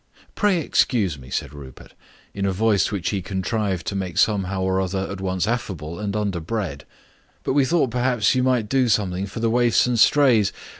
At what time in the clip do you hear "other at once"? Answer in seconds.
4.81-5.47